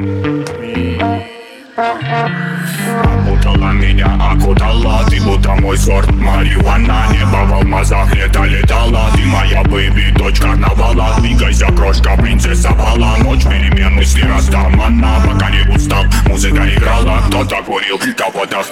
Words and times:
Укутала 0.00 0.52
меня, 3.72 4.16
окутала 4.30 5.04
Ты 5.10 5.20
будто 5.20 5.56
мой 5.56 5.76
сорт 5.76 6.08
марихуана. 6.12 7.06
Небо 7.10 7.44
в 7.44 7.54
алмазах 7.54 8.14
лето 8.14 8.44
летала 8.44 9.10
Ты 9.16 9.26
моя 9.26 9.64
бэби, 9.64 10.12
дочь 10.16 10.38
карнавала. 10.38 11.16
Двигайся, 11.18 11.66
крошка, 11.66 12.16
принцесса 12.16 12.70
Вала 12.74 13.16
Ночь 13.24 13.42
перемен, 13.42 13.96
мысли 13.96 14.22
растамана 14.22 15.20
Пока 15.26 15.50
не 15.50 15.68
устал, 15.74 16.04
музыка 16.28 16.62
играла. 16.72 17.20
Кто-то 17.38 17.62
курил, 17.62 17.96
кого-то 18.16 18.64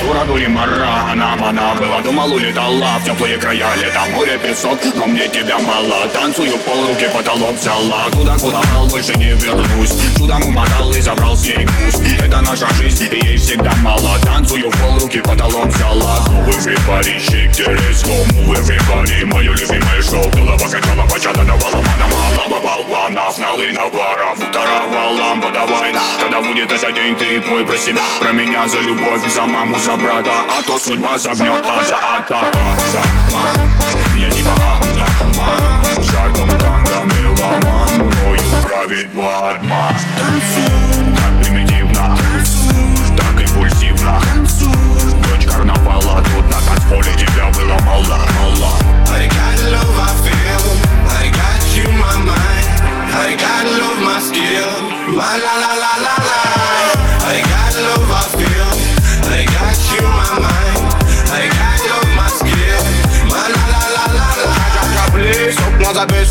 Дура, 0.00 0.24
дури, 0.26 0.46
мара, 0.46 1.10
она 1.10 1.34
мана 1.34 1.74
была 1.74 2.00
Думал, 2.00 2.32
улетала. 2.32 3.00
В 3.00 3.04
теплые 3.04 3.36
края 3.36 3.74
Лето, 3.74 4.00
море, 4.12 4.38
песок, 4.38 4.78
но 4.94 5.06
мне 5.06 5.26
тебя 5.26 5.58
мало. 5.58 6.06
Танцую 6.14 6.56
пол 6.58 6.86
руки, 6.86 7.08
потолок 7.12 7.56
взяла. 7.56 8.04
Туда, 8.12 8.36
куда 8.38 8.62
мал, 8.72 8.86
больше 8.86 9.12
не 9.16 9.32
вернусь. 9.32 9.92
Чудом 10.16 10.40
умотал 10.44 10.92
и 10.92 11.00
забрал 11.00 11.36
с 11.36 11.42
ней 11.42 11.66
вкус 11.66 12.00
Это 12.20 12.40
наша 12.42 12.72
жизнь, 12.74 13.08
и 13.10 13.26
ей 13.26 13.36
всегда 13.38 13.72
мало. 13.82 14.20
Танцую 14.20 14.70
пол 14.70 15.00
руки, 15.00 15.20
потолок 15.20 15.66
взяла. 15.66 16.20
Move 16.28 16.54
everybody, 16.58 17.18
shake 17.18 17.52
the 17.52 17.66
let's 17.72 18.04
go 18.04 18.14
Move 18.34 18.56
everybody, 18.56 19.24
мое 19.24 19.52
любимое 19.52 20.02
шоу 20.02 20.30
Голова 20.30 20.68
качала, 20.68 21.06
почата 21.10 21.44
давала 21.44 21.82
Мана 21.82 22.06
мало, 22.08 22.60
болванов, 22.60 23.38
налы 23.38 23.72
на 23.72 23.88
баров 23.88 24.38
Второго 24.38 25.10
лампа 25.18 25.50
давай 25.50 25.92
Когда 26.20 26.40
будет 26.40 26.70
этот 26.70 26.94
день, 26.94 27.16
ты 27.16 27.40
пой 27.40 27.64
про 27.66 27.76
себя 27.76 27.95
Про 28.20 28.32
меня 28.32 28.68
за 28.68 28.80
любовь, 28.80 29.26
за 29.34 29.42
маму, 29.42 29.78
за 29.78 29.96
брата 29.96 30.32
А 30.58 30.62
то 30.62 30.78
судьба 30.78 31.18
загнет, 31.18 31.64
а 31.64 31.84
за 31.84 31.96
атака 31.96 32.55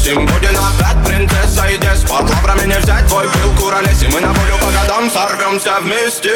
записим 0.06 0.26
Будем 0.26 0.50
опять 0.50 1.06
принцесса 1.06 1.66
и 1.68 1.78
деспот 1.78 2.30
Лавра 2.30 2.62
меня 2.62 2.80
взять, 2.80 3.08
твой 3.08 3.26
пыл 3.26 3.56
куролесим 3.60 4.12
Мы 4.14 4.22
на 4.22 4.34
волю 4.34 4.58
по 4.60 4.72
годам 4.72 5.10
сорвемся 5.10 5.80
вместе 5.82 6.32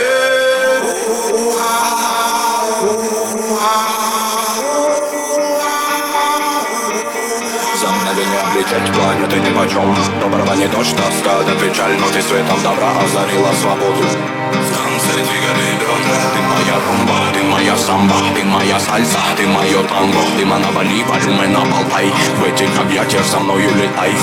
облететь 8.59 8.93
планеты 8.93 9.39
нипочем 9.39 9.95
Доброго 10.19 10.53
не 10.55 10.67
дождь, 10.67 10.95
тоска, 10.95 11.43
да 11.43 11.53
печаль 11.55 11.97
Но 11.99 12.07
ты 12.07 12.21
светом 12.21 12.61
добра 12.61 12.91
озарила 13.03 13.53
свободу 13.53 14.03
Станции 14.03 15.21
двигали 15.23 15.79
бедра 15.79 16.17
Ты 16.33 16.41
моя 16.41 16.75
румба, 16.85 17.15
ты 17.33 17.43
моя 17.43 17.77
самба 17.77 18.15
Ты 18.35 18.43
моя 18.43 18.79
сальса, 18.79 19.19
ты 19.37 19.47
мое 19.47 19.83
танго 19.83 20.19
Ты 20.37 20.45
на 20.45 20.71
Бали, 20.71 21.03
вальме 21.03 21.47
на 21.47 21.59
Болтай 21.61 22.11
В 22.37 22.43
этих 22.43 22.79
объятиях 22.79 23.25
со 23.25 23.39
мною 23.39 23.69
летай 23.75 24.13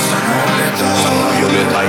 Со 1.03 1.09
мною 1.09 1.49
летай 1.49 1.87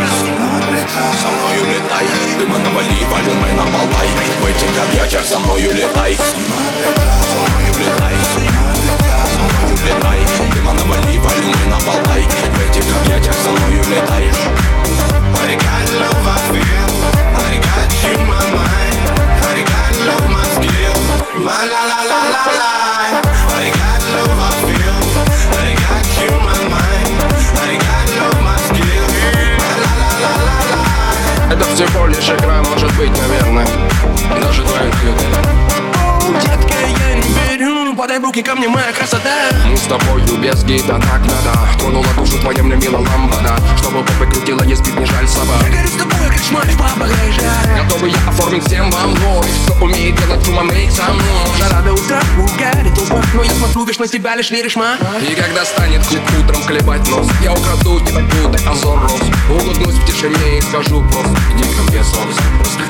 Со 1.21 1.27
мною 1.27 1.65
летай 1.65 2.05
Ты 2.39 2.47
на 2.47 2.69
Бали, 2.69 3.05
вальме 3.11 3.53
на 3.53 3.63
Болтай 3.63 4.09
В 4.41 4.45
этих 4.45 4.83
объятиях 4.83 5.25
со 5.25 5.39
мною 5.39 5.73
летай 5.73 6.15
Со 6.15 6.37
мною 7.37 7.73
летай 7.79 8.15
Со 9.33 9.39
мною 9.39 9.77
летай 9.85 10.19
Ты 10.53 10.61
на 10.61 10.85
Бали, 10.85 11.17
быть, 32.97 33.11
наверное 33.17 33.67
Даже 34.41 34.63
твоя 34.63 34.91
Детка, 36.41 36.75
я 36.99 37.15
не 37.15 37.57
верю. 37.57 37.95
Подай 37.95 38.19
руки 38.19 38.43
ко 38.43 38.55
мне, 38.55 38.67
моя 38.67 38.91
красота. 38.91 39.49
Мы 39.65 39.77
с 39.77 39.81
тобою 39.81 40.37
без 40.37 40.63
гида 40.63 40.99
так 40.99 41.21
надо. 41.21 41.57
Тронула 41.79 42.07
душу 42.17 42.37
твоя 42.39 42.61
мне 42.63 42.75
мила 42.75 42.97
лампада 42.97 43.55
Чтобы 43.77 44.03
попы 44.03 44.25
крутила, 44.31 44.63
не 44.63 44.75
спит, 44.75 44.99
не 44.99 45.05
жаль 45.05 45.27
собак. 45.27 45.61
Я 45.63 45.69
горю 45.69 45.87
с 45.87 45.91
тобой, 45.91 46.27
как 46.29 46.43
шмаль 46.43 46.67
в 46.67 46.77
побережье 46.77 47.49
Готовый 47.83 48.11
я 48.11 48.29
оформить 48.29 48.65
всем 48.65 48.91
вам 48.91 49.13
вновь. 49.15 49.47
Кто 49.65 49.85
умеет 49.85 50.15
делать 50.15 50.45
шума, 50.45 50.63
make 50.63 50.91
со 50.91 51.03
мной. 51.13 51.25
Жара 51.59 51.81
до 51.81 51.93
утра, 51.93 52.21
толпа 52.35 52.76
Но 53.33 53.43
я 53.43 53.51
смотрю, 53.51 53.85
вишь 53.85 53.99
на 53.99 54.07
тебя, 54.07 54.35
лишь 54.35 54.51
веришь, 54.51 54.75
ма? 54.75 54.97
И 55.21 55.35
когда 55.35 55.65
станет 55.65 56.05
клуб 56.07 56.21
утром 56.39 56.63
клевать 56.63 57.07
нос 57.09 57.27
Я 57.41 57.53
украду 57.53 57.99
тебя, 57.99 58.21
будто 58.21 58.69
Азор 58.69 58.99
Рос 59.01 59.21
Улыбнусь 59.49 59.95
в 59.95 60.05
тишине 60.05 60.57
и 60.57 60.61
скажу 60.61 61.03
просто 61.11 61.35
Иди 61.53 61.63
ко 61.75 61.83
мне, 61.83 62.03
солнце, 62.03 62.41
просто 62.59 62.83